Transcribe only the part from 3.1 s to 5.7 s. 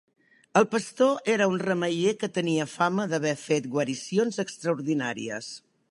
d'haver fet guaricions extraordinàries.